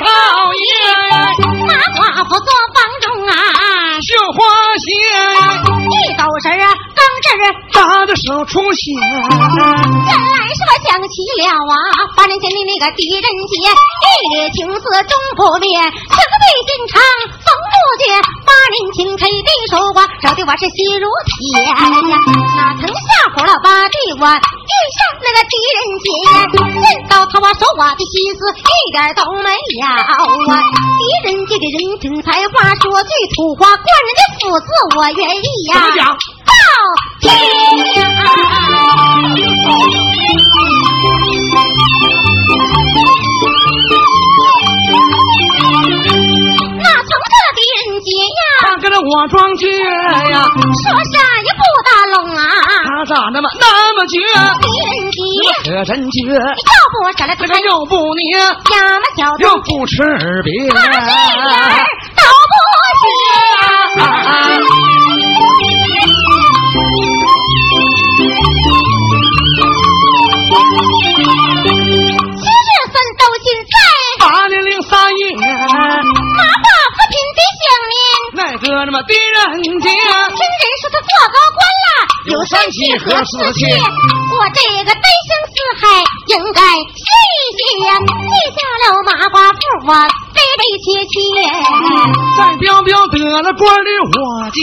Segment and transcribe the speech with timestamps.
[0.00, 0.04] 讨
[0.52, 0.68] 厌。
[1.68, 3.32] 马寡妇做房中啊，
[4.00, 4.38] 绣花
[4.80, 4.88] 鞋，
[5.90, 8.82] 一走神啊，刚这儿扎的手出血。
[8.96, 11.74] 原来是我想起了啊，
[12.16, 18.04] 八年前的那个狄仁杰，一缕情丝终不灭，青对心肠风不绝。
[18.50, 21.70] 八年前开的守关，找的我是心如铁呀，
[22.58, 23.00] 哪曾下
[23.30, 26.10] 火了八地我遇上那个狄仁杰，
[26.82, 30.58] 见到他我说我的心思一点都没有啊。
[30.98, 35.78] 狄仁杰的人品才华，说句土话，官人的福字我愿意呀。
[35.78, 36.04] 怎么讲？
[36.10, 36.52] 报
[37.22, 37.30] 那
[48.00, 49.68] 狄仁杰呀，他跟着我装倔
[50.30, 52.44] 呀，说啥也不搭拢啊。
[52.84, 54.16] 他咋那么那么倔？
[54.60, 55.18] 狄仁杰，
[55.70, 56.40] 可真倔，要
[56.92, 60.02] 不咱俩他这个又不捏，呀么小子，又不吃
[60.42, 60.48] 瘪。
[60.74, 61.84] 他这人
[62.16, 62.54] 都不
[64.74, 64.79] 行。
[79.10, 81.88] 个那么狄仁杰，听人说他做高官了，
[82.26, 85.82] 有三妻和四妾我这个单身四海
[86.28, 87.04] 应该谢
[87.36, 89.90] 一谢，立下了马寡妇我
[90.32, 91.12] 悲悲切切。
[92.36, 94.16] 在彪彪得了官的我
[94.50, 94.54] 家。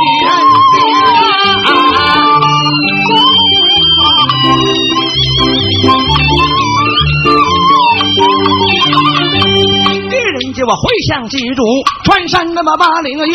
[0.00, 0.28] 狄仁
[0.72, 2.31] 杰。
[10.64, 11.62] 我回乡记住，
[12.04, 13.32] 穿山那么八零一，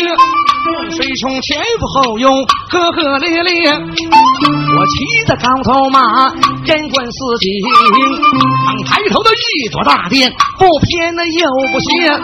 [0.96, 3.72] 水冲前赴后拥，呵呵咧咧。
[3.72, 6.32] 我骑着高头马，
[6.64, 7.52] 眼观四景，
[8.66, 12.08] 刚抬头的一座大殿，不偏呢又不斜。
[12.08, 12.22] 仔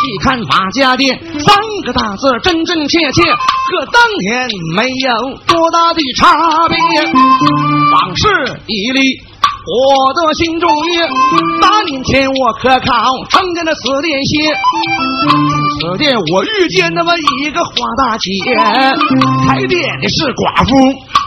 [0.00, 6.76] 细看马家店，三个大字真真切切，和当年没有多大的差别。
[7.92, 8.26] 往事
[8.66, 9.31] 一例。
[9.64, 11.06] 我的心中约，
[11.60, 14.50] 八年前我可考成家的死电心，
[15.80, 17.12] 此殿我遇见那么
[17.44, 18.28] 一个花大姐，
[19.46, 20.74] 开店的是寡妇，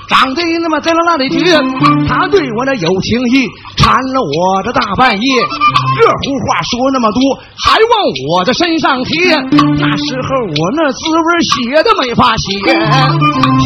[0.08, 1.60] 长得那么在了那里绝，
[2.08, 7.20] 他对我那有情意，缠了我这大半夜，热乎话说那么多，
[7.58, 7.92] 还往
[8.30, 12.54] 我的身上贴，那时候我那滋味写都没法写，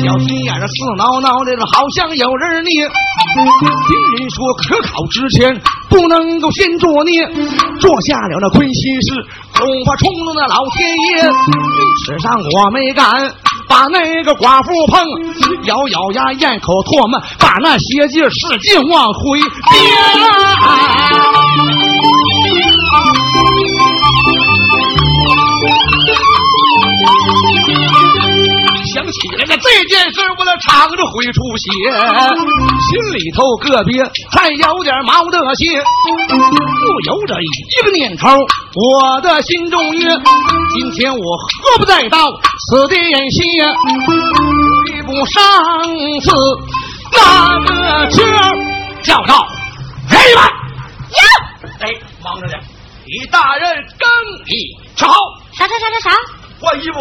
[0.05, 4.49] 小心眼儿四挠挠的，好像有人捏，听人说。
[4.59, 7.25] 可考之前不能够先作孽，
[7.79, 9.13] 做下了那亏心事，
[9.53, 11.23] 恐怕冲动那老天爷。
[12.05, 13.05] 史上我没敢
[13.69, 14.99] 把那个寡妇碰，
[15.65, 19.79] 咬咬牙咽口唾沫，把那鞋劲使劲往回憋。
[29.19, 31.69] 起来了这件事，我那肠子会出血，
[32.87, 35.65] 心里头个别还有点毛的些，
[36.29, 38.29] 不由着一个念头，
[38.75, 40.17] 我的心中曰，
[40.73, 42.31] 今天我何不再到
[42.69, 43.41] 此地演戏？
[44.85, 45.41] 比不上
[46.21, 46.31] 次
[47.11, 48.23] 那个车，
[49.03, 49.45] 叫道
[50.09, 50.43] ：“人们
[51.09, 51.17] 有
[51.79, 51.93] 哎，
[52.23, 52.59] 忙着点，
[53.05, 54.07] 李大人更
[54.45, 55.13] 衣吃好，
[55.57, 56.15] 啥啥啥啥啥？
[56.61, 56.99] 换衣服。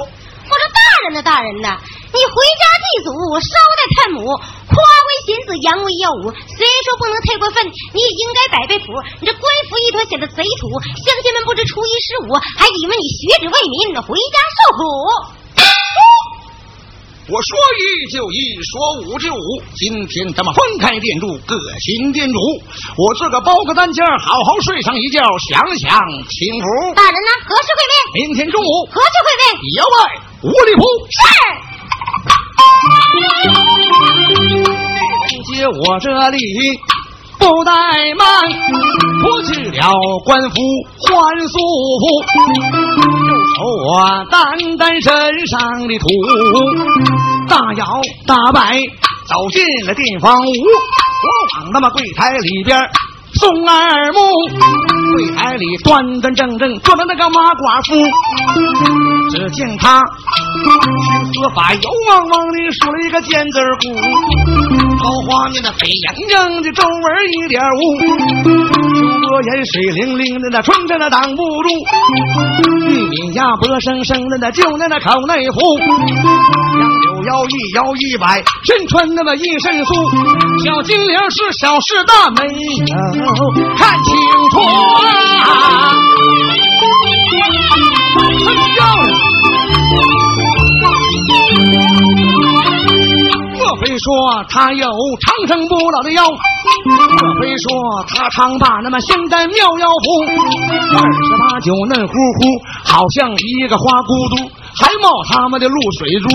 [0.50, 1.76] 我说大人呢，大人呐，
[2.08, 6.32] 你回家祭祖，捎带探母，夸威贤子，扬威耀武。
[6.32, 7.60] 虽说不能太过分，
[7.92, 8.96] 你也应该摆摆谱。
[9.20, 10.72] 你这官服一脱，显得贼土。
[11.04, 14.80] 乡亲们不知初一十五，还以为你学者为民，回家受苦。
[17.28, 18.72] 我说一就一，说
[19.04, 19.60] 五就五。
[19.76, 22.40] 今天咱们分开店住，各行店主。
[22.96, 25.92] 我自个包个单间，好好睡上一觉，享享
[26.24, 26.94] 清福。
[26.96, 27.30] 大人呢？
[27.44, 27.94] 何时会面？
[28.16, 29.60] 明天中午，何时会面？
[29.76, 29.92] 野外
[30.40, 30.82] 五里铺。
[31.12, 31.20] 是。
[35.54, 36.38] 接我这里
[37.38, 38.26] 不怠慢，
[39.20, 39.80] 脱去了
[40.24, 40.56] 官服
[40.98, 41.58] 换素
[42.00, 42.04] 服，
[43.28, 43.56] 又瞅
[43.86, 43.88] 我
[44.30, 44.36] 单
[44.76, 45.58] 单身上
[45.88, 46.06] 的土，
[47.48, 47.86] 大摇
[48.26, 48.78] 大摆
[49.26, 51.28] 走进了店房屋，我
[51.60, 52.78] 往那么柜台里边
[53.38, 54.18] 送二目，
[55.14, 57.94] 柜台里端端正正坐着那个马寡妇，
[59.30, 63.94] 只见他须丝发油汪汪的梳了一个尖子骨。
[64.98, 67.80] 桃花面那黑眼睛的皱纹一点无，
[68.42, 71.68] 波眼水灵灵的那春着那挡不住，
[72.88, 75.78] 玉米呀薄生生的那就在那口内糊，
[77.28, 79.92] 腰一摇一摆，身穿那么一身素，
[80.64, 83.24] 小金铃是小事大，没有
[83.76, 84.16] 看清
[84.50, 84.60] 楚！
[93.58, 94.88] 莫非说他有
[95.20, 96.24] 长生不老的药？
[96.24, 97.68] 莫非说
[98.08, 100.24] 他常把那么仙丹妙药服？
[100.96, 102.40] 二十八九嫩乎乎，
[102.86, 106.28] 好像一个花骨朵，还冒他们的露水珠。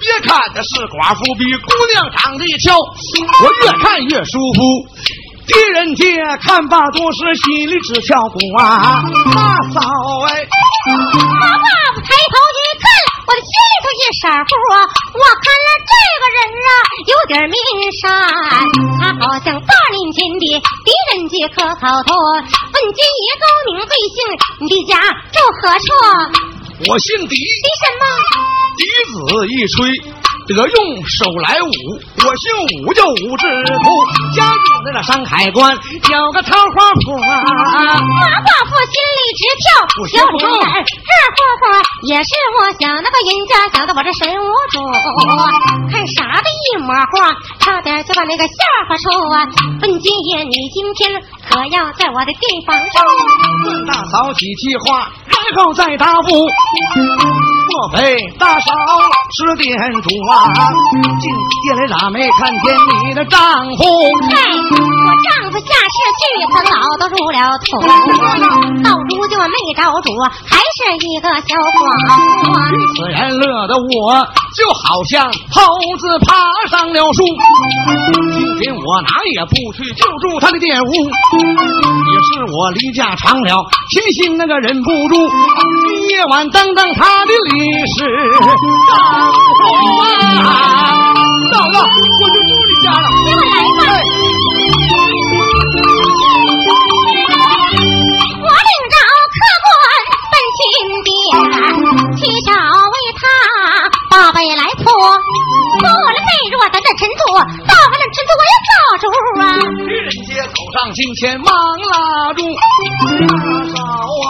[0.00, 4.88] 别看的是寡妇，比姑娘长得俏，我越看越舒服。
[5.46, 6.04] 狄仁杰
[6.40, 9.02] 看罢多时，心里直跳鼓啊！
[9.34, 9.80] 大嫂
[10.30, 10.46] 哎，
[10.88, 11.68] 马爸爸
[12.00, 12.86] 抬头一看，
[13.26, 14.86] 我的心里头一闪乎啊！
[15.10, 16.70] 我看了这个人啊，
[17.10, 17.58] 有点面
[17.98, 18.08] 善，
[19.02, 20.46] 他好像大年前的
[20.86, 22.14] 狄仁杰可考托。
[22.40, 24.18] 问今爷高明贵姓？
[24.60, 25.00] 你的家
[25.34, 25.84] 住何处？
[26.88, 28.49] 我姓狄，狄什么？
[28.80, 29.76] 笛子一吹。
[30.48, 31.70] 得用手来舞，
[32.26, 32.50] 我姓
[32.82, 33.86] 武叫武志图，
[34.34, 37.14] 家住在那山海关，有个桃花铺。
[37.20, 39.62] 马寡妇心里直跳，
[40.10, 41.62] 小脸蛋儿热乎乎，
[42.08, 44.82] 也是我想那个人家想的我这神无主，
[45.92, 47.30] 看啥的一模花，
[47.60, 48.54] 差点就把那个笑
[48.88, 49.46] 话出啊！
[49.82, 53.70] 问金爷，你今天可要在我的地方住？
[53.70, 56.48] 问大嫂几句话，然后再答复。
[57.80, 58.72] 莫非大嫂
[59.32, 59.72] 是店
[60.02, 60.52] 主啊？
[61.18, 61.32] 进
[61.64, 62.76] 店来咋没看见
[63.08, 63.40] 你的丈
[63.74, 63.82] 夫？
[64.28, 66.22] 嗨，我丈夫下世去，
[66.52, 67.80] 他早都入了土，
[68.84, 70.12] 到如今我没找主，
[70.44, 71.80] 还是一个小寡
[72.44, 72.52] 妇。
[72.96, 76.36] 此人乐得我就好像猴子爬
[76.68, 77.24] 上了树。
[78.34, 85.16] 今天我哪也不去就住他的店屋，也是我离家长了，心心那个忍不住，
[86.10, 87.96] 夜晚等等他的离世
[88.86, 89.42] 丈夫
[90.00, 90.44] 啊！
[91.50, 91.76] 姥姥，
[92.20, 93.80] 我就住你家了，给我来吧。
[98.40, 98.96] 我领着
[99.36, 99.68] 客官
[100.30, 100.62] 奔金
[101.06, 101.10] 殿，
[102.16, 102.48] 七少
[102.90, 103.22] 为他
[104.10, 104.84] 把杯来泼，
[105.80, 106.16] 泼了。
[106.20, 108.04] 被褥的这尘土，倒完了。
[108.10, 108.70] 尘土我也造
[109.00, 109.04] 主
[109.40, 109.42] 啊！
[109.76, 111.48] 狄仁杰走上近前忙
[111.90, 111.94] 拉
[112.34, 112.38] 住，
[113.26, 113.32] 大
[113.70, 114.26] 嫂啊，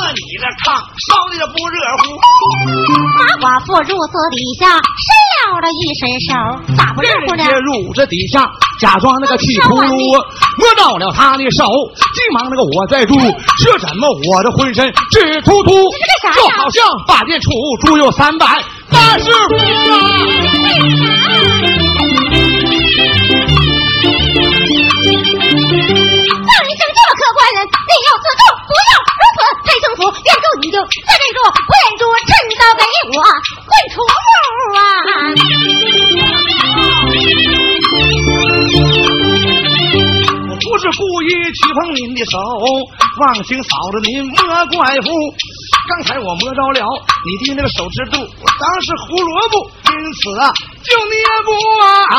[0.00, 2.02] 你摸摸你的炕烧的不热乎？
[3.20, 6.32] 马寡妇褥子底下伸了了一伸手，
[6.74, 7.52] 咋不热乎呢狄仁？
[7.52, 8.48] 杰入这底下，
[8.80, 9.92] 假装那个气葫芦，
[10.56, 11.64] 摸到了他的手，
[12.14, 13.14] 急忙那个我在住，
[13.60, 15.70] 这怎么我的浑身直突突？
[15.76, 15.76] 这
[16.08, 17.50] 是啥呀就好像八件出
[17.84, 18.46] 猪有三百
[18.90, 19.52] 八十五
[19.92, 20.00] 啊！
[26.40, 28.92] 叫一声这客官人，你要自重，不要
[29.40, 30.04] 如此太生福。
[30.04, 33.18] 愿主你就自认住，不愿住趁早给我
[33.64, 34.14] 滚出屋
[34.76, 34.78] 啊！
[40.50, 41.24] 我不是故意
[41.56, 42.36] 去碰您的手，
[43.20, 44.36] 忘情嫂子您莫
[44.76, 45.08] 怪乎。
[45.88, 46.78] 刚才我摸着了
[47.26, 49.54] 你的那个手指肚，当是胡萝卜，
[49.90, 50.52] 因此啊
[50.84, 51.14] 就捏
[51.44, 51.48] 不
[51.80, 52.14] 啊。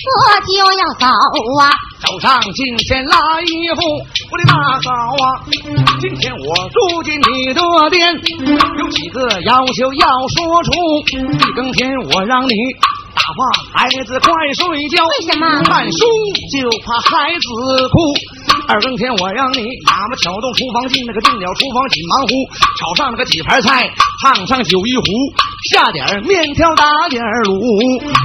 [0.00, 1.04] 马寡妇二四就要走
[1.60, 1.62] 啊！
[2.00, 3.80] 走上近前拉衣服，
[4.30, 4.88] 我的大嫂
[5.20, 5.24] 啊，
[6.00, 7.60] 今天我住进你的
[7.90, 8.08] 店，
[8.78, 10.06] 有几个要求要
[10.36, 10.70] 说出。
[11.10, 12.54] 一更天我让你
[13.14, 13.40] 打发
[13.78, 15.98] 孩子快睡觉，为什么看书
[16.52, 18.00] 就怕孩子哭。
[18.68, 22.28] 二更天我让你哪么挑动厨房进，那个进了厨房紧忙乎，
[22.78, 23.90] 炒上那个几盘菜，
[24.22, 25.02] 烫上酒一壶，
[25.72, 27.58] 下点儿面条打点儿卤。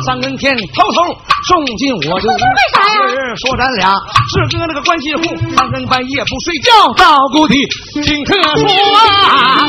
[0.05, 1.01] 三更天偷偷
[1.47, 2.99] 送进我的屋，偷偷干啥呀
[3.35, 3.89] 说咱俩
[4.29, 5.23] 是哥那个关系户，
[5.55, 7.55] 三更半夜不睡觉，到谷底
[8.03, 8.67] 听客说
[9.29, 9.65] 啊。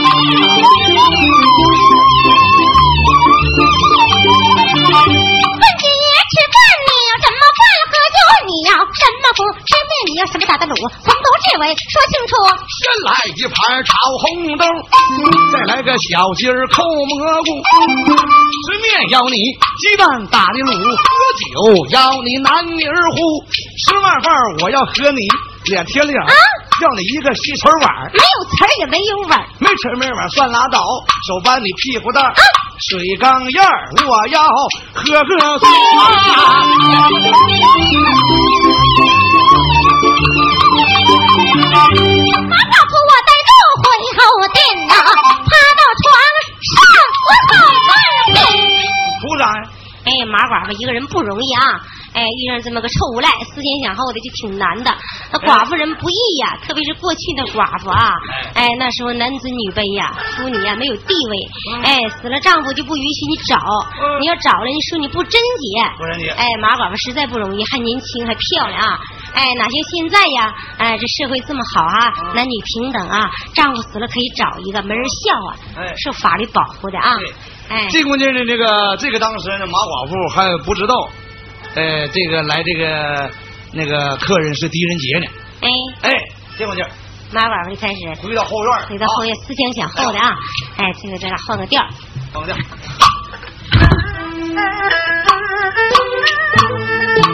[5.46, 6.56] 问姐吃饭你要什么饭？
[8.26, 9.42] 问你要什么福？
[9.62, 10.74] 吃面你要什么打的卤？
[11.02, 12.34] 从头至尾说清楚。
[12.66, 14.64] 先来一盘炒红豆，
[15.52, 17.50] 再来个小鸡儿扣蘑菇。
[18.66, 19.36] 吃面要你
[19.80, 21.04] 鸡蛋打的卤，喝
[21.38, 23.18] 酒要你男女儿呼。
[23.86, 25.28] 吃完饭我要和你
[25.64, 26.32] 脸贴脸，啊
[26.82, 29.40] 要你一个吸瓷碗，没有词儿也没有碗。
[29.58, 30.78] 没词没碗算拉倒，
[31.26, 32.42] 手扳你屁股蛋儿啊
[32.90, 34.42] 水缸沿儿我要
[34.94, 36.52] 喝个水啊！
[42.46, 43.84] 马寡妇我带入回
[44.16, 44.20] 后
[44.52, 46.04] 殿呐，趴到床
[46.74, 46.76] 上
[47.24, 47.54] 我好
[47.88, 47.90] 半
[48.34, 48.36] 天。
[49.22, 49.48] 不然
[50.04, 51.80] 哎，马寡妇一个人不容易啊！
[52.16, 54.90] 哎，遇上这么个臭无赖，思前想后的就挺难的。
[55.30, 58.10] 那寡妇人不易呀，特别是过去的寡妇啊，
[58.54, 61.36] 哎，那时候男尊女卑呀，妇女呀没有地位，
[61.84, 63.60] 哎，死了丈夫就不允许你找，
[64.18, 68.98] 你要找了，你说你不贞洁，不贞洁，哎，马寡妇实在不容易，还年轻还漂亮啊，
[69.34, 77.28] 哎，哪像现在呀，哎，这社会这么好啊，男女平等啊，丈夫死了可以找一个，没人笑啊，哎受法律保护的啊对，
[77.68, 81.08] 哎，这姑娘的这个这个当时呢，马寡妇还不知道，
[81.76, 83.30] 呃，这个来这个
[83.72, 85.26] 那个客人是狄仁杰呢。
[85.60, 85.68] 哎，
[86.10, 86.12] 哎，
[86.58, 86.86] 这关键
[87.32, 88.00] 马晚上就开始。
[88.22, 90.34] 回到后院儿，回到后院思前想后的啊，
[90.78, 91.86] 哎，这个咱俩换个调。
[92.32, 92.40] 换。
[92.46, 92.56] 个调。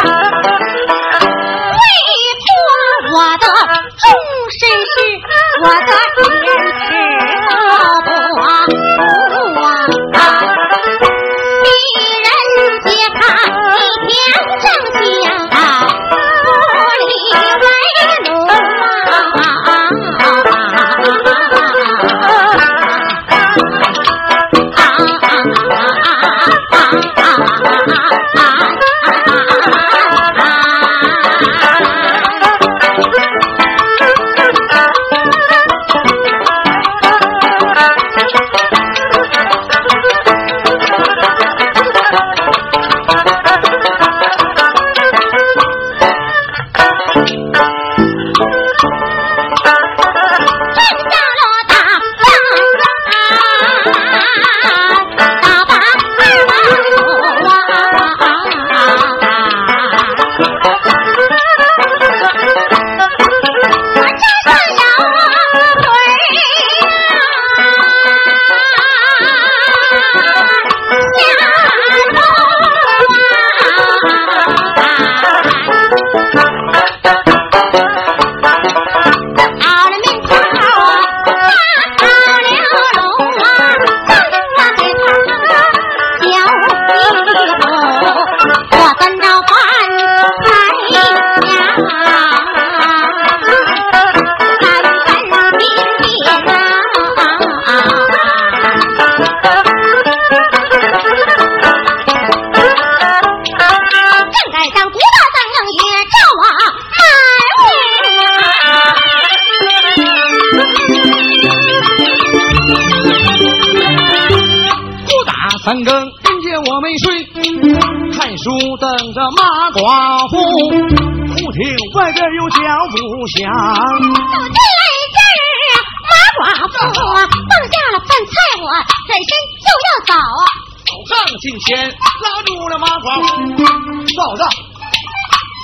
[131.46, 133.28] 近前，拉住了马寡妇，
[133.62, 134.42] 嫂子，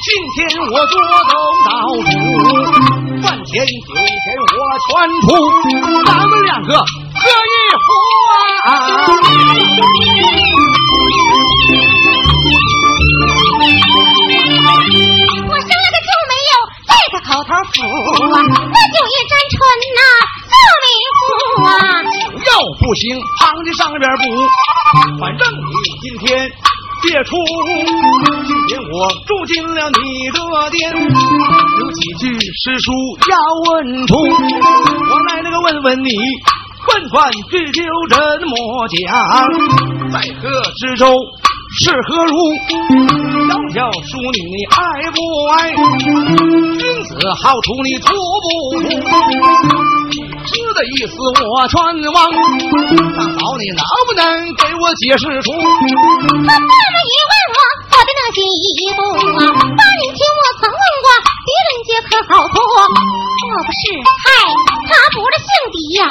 [0.06, 0.38] 今天
[0.70, 0.94] 我做
[1.26, 1.34] 东
[1.66, 1.68] 道
[2.06, 2.14] 主，
[3.20, 3.90] 饭钱酒
[4.22, 5.26] 钱我全出，
[6.06, 6.86] 咱们两个喝
[7.50, 7.84] 一壶
[8.62, 8.70] 啊！
[15.48, 16.54] 我生了个穷媒人，
[16.86, 17.74] 这个口头福
[18.30, 19.58] 啊，那酒一沾春
[19.98, 20.00] 呐，
[20.46, 20.86] 做迷
[21.18, 21.20] 糊
[21.66, 21.74] 啊。
[22.52, 24.24] 要不行，躺在上边补。
[25.18, 26.52] 反正你今天
[27.00, 27.34] 别出，
[28.44, 30.38] 今天我住进了你的
[30.70, 32.92] 店，有几句诗书
[33.30, 33.34] 要
[33.72, 34.12] 问出。
[34.20, 36.10] 我来那个问问你，
[36.92, 38.54] 问官酗酒怎么
[38.88, 39.00] 讲？
[40.12, 40.44] 在河
[40.76, 41.16] 之洲。
[41.74, 42.36] 是何如？
[43.48, 44.76] 窈窕淑女你爱
[45.08, 45.16] 不
[45.56, 45.72] 爱？
[46.76, 48.12] 君子好处你图
[48.44, 48.46] 不
[48.84, 48.92] 图？
[50.72, 51.76] 的意思我全
[52.12, 52.16] 忘。
[53.16, 54.22] 大嫂你能不能
[54.56, 55.52] 给我解释出？
[55.52, 57.58] 他这么一问我，
[57.92, 58.64] 我的那心一
[58.96, 59.00] 动
[59.36, 59.40] 啊！
[59.76, 61.06] 八年前我曾问过
[61.44, 62.56] 狄仁杰可好图？
[62.62, 63.82] 我不是，
[64.24, 64.26] 嗨，
[64.88, 66.02] 他不是姓狄呀，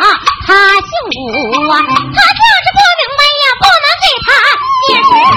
[0.48, 1.18] 他姓武
[1.72, 4.30] 啊，他就是不明白呀，不能给他。
[4.88, 5.30] 解释我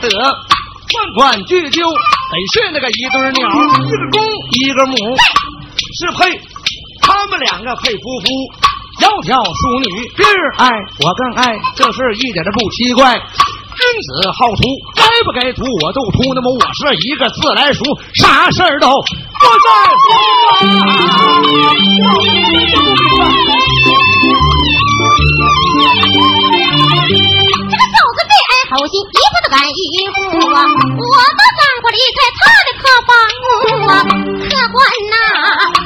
[0.00, 4.94] 得宦官酗酒得是那个一对鸟，一个公一个母，
[5.98, 6.40] 是配
[7.02, 8.26] 他们两个配夫妇。
[9.00, 10.68] 窈窕淑女，别人爱
[11.00, 13.16] 我更爱，这事一点都不奇怪。
[13.16, 14.62] 君子好图，
[14.94, 16.34] 该不该图我都图。
[16.34, 17.82] 那么我是一个自来熟，
[18.16, 19.70] 啥事儿都不在
[27.24, 27.39] 乎。
[28.70, 30.22] 好心，一步都敢一步
[30.54, 30.62] 啊！
[30.62, 33.10] 我的丈夫离开他的客房
[33.90, 34.06] 啊，
[34.46, 34.78] 客官
[35.10, 35.18] 呐，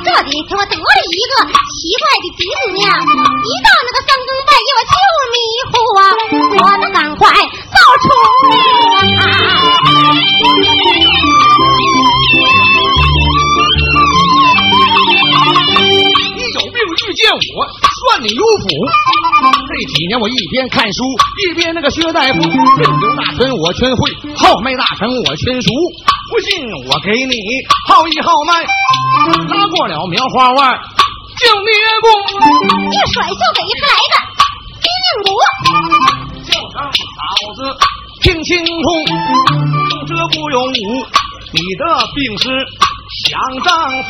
[0.05, 2.45] 这几天我得了一个奇怪的病
[2.85, 4.93] 呀，一到那个三更半夜我就
[5.33, 5.37] 迷
[5.73, 6.13] 糊啊，
[6.61, 7.25] 我得赶快。
[8.05, 8.07] 出
[16.37, 17.65] 你有病遇见我，
[18.13, 18.69] 算你有福。
[19.67, 21.03] 这几年我一边看书，
[21.49, 22.41] 一边那个薛大夫，
[22.79, 25.71] 任由大臣我全会，号脉大臣我全熟。
[26.31, 27.37] 不信我给你
[27.89, 28.65] 号一号脉，
[29.55, 30.79] 拉过了棉花腕，
[31.39, 32.07] 就捏过。
[32.91, 34.15] 一甩袖子，一来个
[34.81, 35.27] 金令鼓。
[36.45, 37.21] 叫声嫂
[37.55, 37.59] 子
[38.23, 38.69] 听清楚，
[39.91, 40.73] 用这不用武，
[41.53, 41.83] 你的
[42.15, 42.49] 病是
[43.25, 43.33] 想
[43.65, 43.73] 丈
[44.05, 44.09] 夫，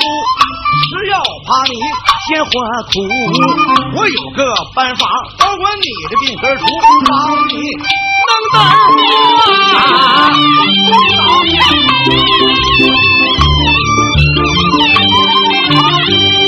[0.91, 1.15] 只要
[1.47, 1.75] 怕你
[2.27, 2.51] 先还
[2.91, 2.93] 苦。
[3.97, 4.43] 我有个
[4.75, 5.07] 办法，
[5.39, 6.67] 保管你的病根除，
[7.07, 7.55] 帮你
[8.27, 8.57] 能得
[8.91, 8.99] 我、
[9.79, 9.81] 啊。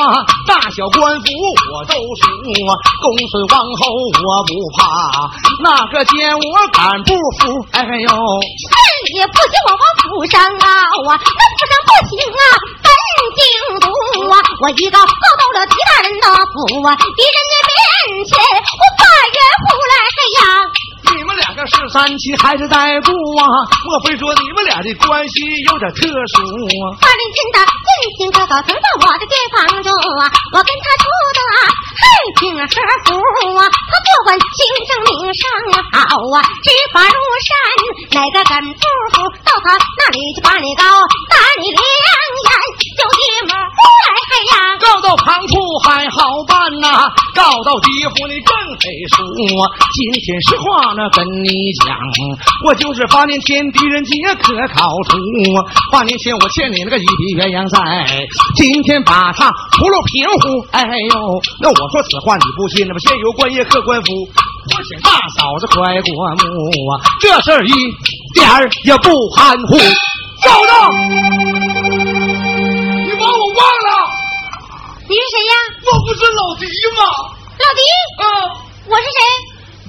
[0.02, 1.26] 啊，大小官府
[1.74, 2.26] 我都熟
[2.66, 4.82] 啊，公孙王后我不怕，
[5.62, 7.54] 那个奸我敢不服？
[7.72, 8.74] 哎呦，县
[9.06, 10.66] 里不行，我往府上告
[11.06, 12.44] 啊，那府上不行啊，
[12.82, 12.90] 本
[13.38, 13.40] 京
[13.80, 13.86] 都
[14.32, 15.06] 啊，我一告告
[15.38, 19.38] 到了狄大人的府啊，敌人的面前，我八月
[19.70, 19.94] 不来
[20.38, 20.42] 呀。
[21.68, 23.46] 是三七还是代步啊？
[23.86, 26.86] 莫非说你们俩的关系有点特殊啊？
[27.02, 31.40] 花林村的俊星哥哥曾在我的店房中啊，我跟他处的
[31.98, 32.04] 还
[32.40, 32.66] 挺和
[33.44, 33.62] 睦啊。
[33.70, 35.42] 他不管清正名声
[35.94, 37.52] 好啊，执法如山，
[38.12, 39.22] 哪个敢不服？
[39.44, 40.84] 到他那里就把你告，
[41.30, 41.80] 打你两
[42.42, 42.50] 眼
[42.98, 44.54] 就一模来嗨呀！
[44.82, 49.24] 告到旁处还好办呐、告到地府你更得输！
[49.94, 51.50] 今天实话呢跟你
[51.86, 51.96] 讲，
[52.66, 55.18] 我就是八年前狄仁杰可考出，
[55.92, 67.74] 八年前我欠你那个一笔鸳鸯债，今天把他除了平湖，哎呦，那我说此话你不信，那么先由官爷贺官府，我请大嫂子快过目啊，这事儿一
[68.34, 69.78] 点儿也不含糊，
[70.44, 70.72] 嫂子，
[75.12, 75.54] 你是谁呀？
[75.92, 76.64] 我不是老狄
[76.96, 77.04] 吗？
[77.60, 77.84] 老狄，
[78.16, 78.24] 啊，
[78.88, 79.20] 我是谁？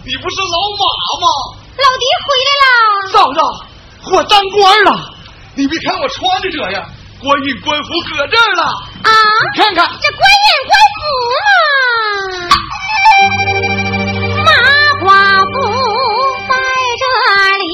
[0.05, 0.83] 你不是老马
[1.23, 1.31] 吗？
[1.79, 2.67] 老狄回来了。
[3.13, 3.39] 嫂子，
[4.11, 4.91] 我当官了。
[5.55, 6.85] 你别看我穿的这样，
[7.23, 8.63] 官印官服搁这儿了。
[8.65, 9.15] 啊，
[9.55, 11.01] 你看看，这官印官服
[12.51, 12.59] 嘛，
[14.43, 14.51] 马
[15.07, 15.07] 寡
[15.47, 15.55] 妇
[16.49, 16.53] 在
[16.99, 17.05] 这
[17.63, 17.71] 里，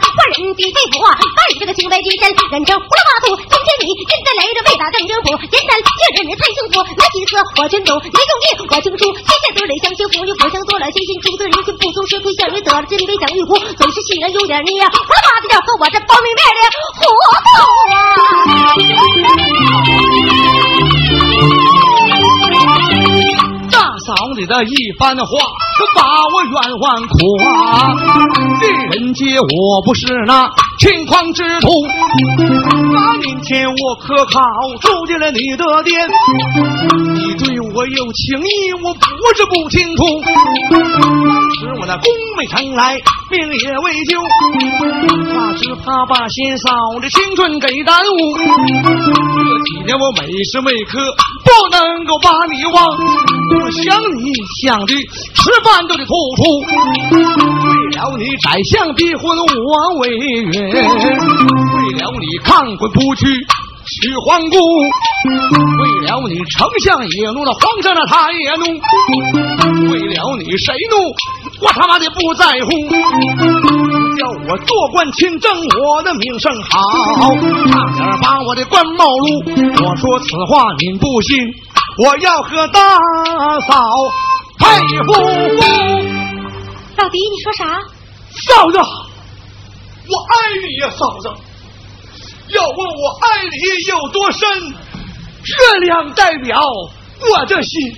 [0.00, 1.12] 换人的肺腑啊？
[1.16, 3.34] 把你这个清白之身忍成胡了八兔？
[3.36, 17.08] 今天你真的来着为打正政府，简单确认你太幸福，那几次我全懂，你中计我清楚，天下得理相幸福，你互相做了心心出自人心不足是推向你得了金杯奖玉壶，总是信人有点腻呀，胡了八的要和我这方便面的糊涂
[21.98, 22.01] 啊！
[24.12, 27.96] 大嫂你的一番话，可把我冤枉苦啊！
[28.60, 30.44] 这人杰，我不是那
[30.82, 31.70] 轻狂之徒。
[32.92, 34.42] 那年前我可考
[34.80, 36.10] 住进了你的店，
[37.14, 39.00] 你对我有情义，我不
[39.36, 40.02] 是不清楚。
[41.54, 42.98] 使我那宫妹城来，
[43.30, 44.20] 命也未就，
[45.30, 48.36] 怕只怕把先嫂的青春给耽误。
[48.36, 50.98] 这几年我每时每刻
[51.44, 56.42] 不能够把你忘，我想你想的吃饭都得吐出。
[57.92, 60.80] 了你宰相逼婚我为愿，为
[62.00, 64.58] 了你抗婚不去去皇宫，
[65.78, 68.64] 为了你丞相也怒了，皇上呢他也怒，
[69.90, 70.96] 为了你谁怒
[71.60, 72.70] 我他妈的不在乎。
[74.18, 76.80] 叫我做官清正，我的名声好，
[77.70, 79.42] 差点把我的官帽撸。
[79.84, 81.38] 我说此话您不信，
[81.98, 82.98] 我要和大
[83.68, 83.74] 嫂
[84.58, 86.21] 配夫妇。
[86.96, 87.64] 老狄，你说啥？
[88.48, 91.28] 嫂子，我爱你呀，嫂子。
[92.48, 93.56] 要问我爱你
[93.88, 96.60] 有多深，月亮代表
[97.20, 97.96] 我的心。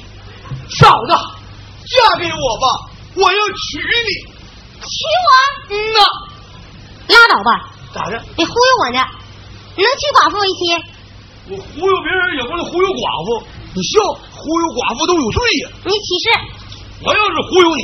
[0.79, 2.67] 嫂子，嫁给我吧，
[3.17, 4.35] 我要娶你。
[4.81, 4.89] 娶
[5.25, 5.29] 我？
[5.71, 5.99] 嗯呐，
[7.09, 8.23] 拉倒吧，咋的？
[8.37, 9.01] 你忽悠我呢？
[9.77, 10.61] 你能娶寡妇为妻？
[11.51, 13.47] 我忽悠别人也不能忽悠寡妇。
[13.75, 15.71] 你笑，忽悠寡妇都有罪呀。
[15.85, 16.31] 你起誓。
[17.03, 17.83] 我要是忽悠你，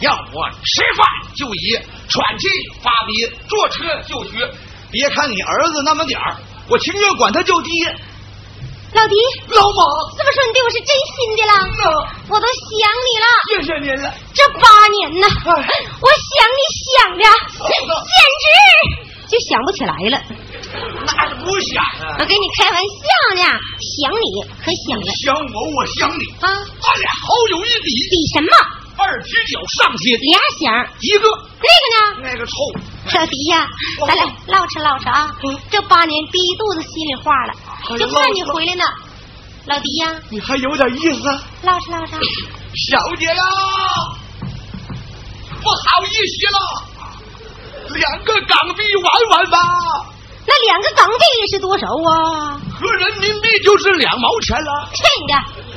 [0.00, 2.48] 要我吃饭就以喘气
[2.82, 4.48] 发鼻，坐车就学
[4.90, 6.36] 别看你儿子那么点儿，
[6.68, 7.96] 我情愿管他叫爹。
[8.94, 9.14] 老迪，
[9.48, 9.84] 老马，
[10.16, 11.52] 这么说你对我是真心的了？
[11.76, 13.26] 那我都想你了。
[13.50, 14.14] 谢谢您了。
[14.32, 15.26] 这八年呐，
[15.60, 15.68] 哎
[16.00, 16.60] 我想你
[16.96, 17.24] 想的，
[17.68, 18.46] 简直
[19.28, 20.22] 就想不起来了。
[21.04, 23.42] 那是不想啊我，跟你开玩笑呢，
[23.82, 24.24] 想你
[24.64, 26.48] 可想了想我，我想你，啊？
[26.48, 28.77] 咱俩好有一比，比什么？
[28.98, 31.28] 二踢脚上去俩响，一个，
[31.62, 32.30] 那个呢？
[32.32, 32.52] 那个臭，
[33.08, 33.66] 小迪呀，
[34.06, 35.58] 咱俩唠扯唠扯啊嗯。
[35.70, 37.52] 这八年逼肚子心里话了，
[37.90, 38.84] 哎就盼你回来呢。
[39.66, 41.22] 老迪呀，你还有点意思。
[41.62, 42.18] 唠扯唠扯。
[42.74, 43.42] 小姐呀，
[45.62, 46.58] 不好意思了，
[47.94, 49.58] 两个港币玩玩吧，
[50.46, 52.60] 那两个港币是多少啊？
[52.80, 54.88] 合人民币就是两毛钱了。
[54.92, 55.67] 去你的！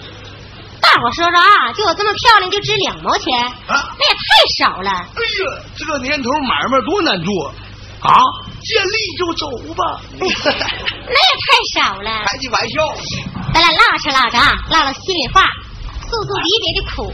[0.82, 4.89] 大伙说说啊，就我这么漂亮就值两毛钱，啊，那也太少了。
[4.91, 7.54] 哎呀，这年头买卖多难做
[8.02, 8.17] 啊！
[8.63, 12.24] 见利就走吧， 那也太少了。
[12.26, 12.76] 开句玩笑。
[13.54, 15.46] 咱俩唠扯唠扯啊，唠唠心里话，
[16.10, 17.13] 诉诉离别的苦。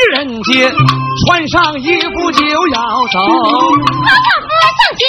[0.00, 0.72] 狄仁杰
[1.26, 2.56] 穿上衣服就要
[3.12, 3.20] 走，
[4.00, 5.04] 马大哥上前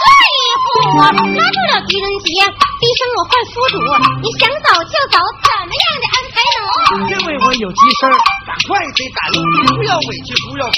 [0.00, 2.40] 拉衣服，拉住了狄仁杰，
[2.80, 3.76] 低声我唤夫主，
[4.22, 6.64] 你想走就走，怎么样的安排呢？
[7.10, 10.72] 因为我有急事儿，赶快得赶路，不要委屈，不要哭，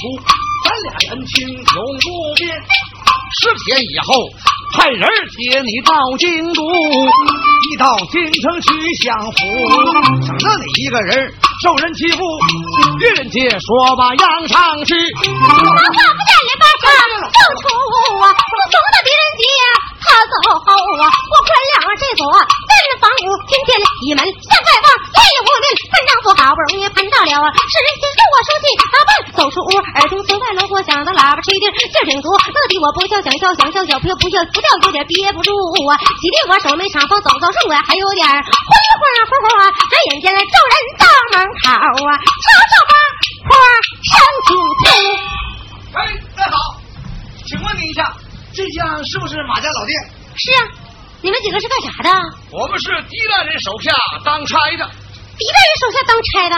[0.67, 2.51] 咱俩恩情永不变。
[3.41, 4.29] 十天以后，
[4.77, 8.69] 派人接你到京都，一到京城去
[9.01, 9.41] 享福，
[10.27, 12.21] 省得你一个人受人欺负。
[13.01, 16.93] 狄仁杰说吧扬长去，马大不站里巴上
[17.25, 17.65] 送出
[18.21, 19.43] 啊，我怂的狄仁杰
[20.05, 22.21] 他走后啊，我快两这进
[23.03, 25.67] 房屋，听见了一门向外望，夜夜无眠。
[25.91, 35.51] 潘丈夫好不容易盼到了啊，是人心送我书信，打扮走出屋，耳听村外锣鼓响的喇叭吹的劲儿挺足，乐的我不笑想笑想笑，小不笑不笑不掉，有点憋不住
[35.91, 35.99] 啊。
[36.23, 39.67] 喜的我手没长风，走走顺拐，还有点灰灰乎乎啊。
[39.67, 41.03] 转眼间来众人到
[41.35, 41.75] 门口
[42.07, 42.95] 啊，吵吵吧
[43.51, 43.53] 花
[44.07, 44.15] 上
[44.47, 44.87] 请出。
[45.99, 46.07] 哎，
[46.39, 46.79] 大好，
[47.51, 48.07] 请问您一下，
[48.55, 49.93] 这家是不是马家老店？
[50.39, 50.63] 是啊，
[51.23, 52.11] 你们几个是干啥的？
[52.51, 53.93] 我们是狄大人手下
[54.25, 54.85] 当差的。
[55.39, 56.57] 狄大人手下当差的，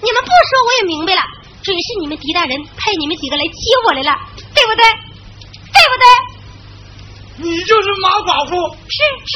[0.00, 1.20] 你们不说我也明白了，
[1.62, 4.16] 准是你们狄大人派你们几个来接我来了，
[4.54, 4.84] 对不对？
[5.74, 6.06] 对不对？
[7.36, 8.54] 你就是马寡妇
[8.86, 9.34] 是是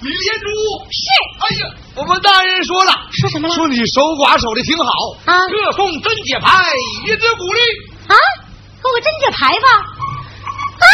[0.00, 0.46] 李天珠。
[0.94, 1.02] 是，
[1.42, 3.54] 哎呀，我们大人说了，说什么了？
[3.56, 4.92] 说你守寡守的挺好
[5.26, 6.72] 啊特送贞节牌
[7.04, 7.60] 以资鼓励。
[8.06, 8.14] 啊，
[8.80, 9.66] 给我个贞节牌吧！
[10.78, 10.86] 哎，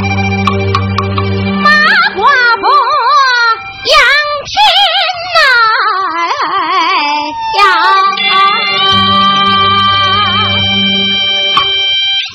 [2.21, 2.65] 花不
[3.89, 3.97] 仰
[4.45, 4.53] 天
[5.33, 5.41] 呐、
[7.57, 7.61] 呀，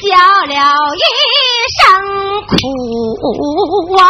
[0.03, 0.11] 笑
[0.47, 0.55] 了
[0.97, 1.03] 一
[1.77, 1.79] 声
[2.49, 2.51] 苦
[3.97, 4.03] 啊！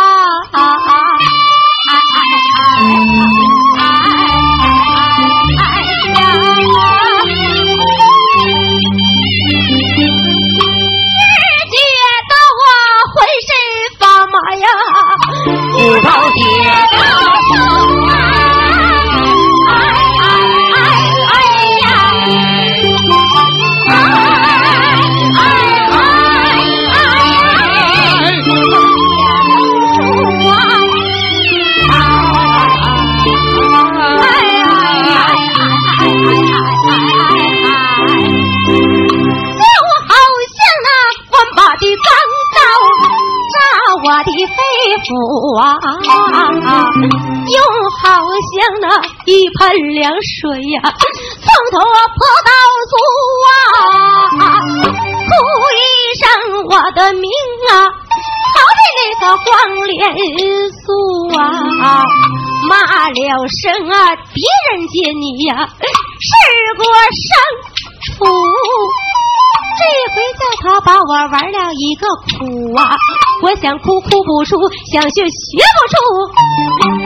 [15.87, 16.46] 骨头铁
[49.27, 50.81] 一盆凉水呀，
[51.43, 52.51] 从头泼到
[52.91, 52.95] 足
[53.45, 54.49] 啊，
[55.27, 55.31] 哭
[55.75, 55.83] 一
[56.15, 56.23] 声
[56.65, 57.29] 我的命
[57.71, 59.45] 啊，好比那个黄
[59.85, 59.99] 连
[60.71, 60.79] 素
[61.37, 61.39] 啊，
[62.69, 62.73] 骂
[63.11, 66.31] 了声啊，别人见你呀，是
[66.79, 67.27] 过生
[68.05, 68.25] 出。
[69.79, 69.83] 这
[70.15, 72.97] 回叫他把我玩了一个苦啊！
[73.43, 74.57] 我想哭哭不出，
[74.91, 77.06] 想学学不出。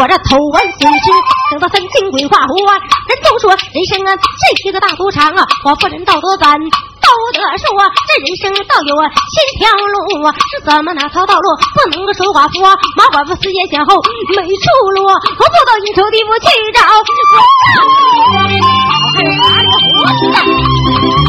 [0.00, 1.12] 我这头完损失，
[1.52, 2.72] 等到三清鬼画符啊！
[3.04, 5.44] 人都说人生啊，这是个大赌场啊！
[5.66, 7.68] 我不人道多咱都得说，
[8.08, 11.44] 这人生道有啊千条路啊，是怎么哪条道路
[11.76, 12.72] 不能够守寡妇啊？
[12.96, 14.00] 马寡妇思前想后
[14.34, 14.64] 没出
[14.96, 16.80] 路，我不到应酬地府去找